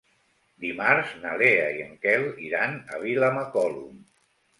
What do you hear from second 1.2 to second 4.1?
na Lea i en Quel iran a Vilamacolum.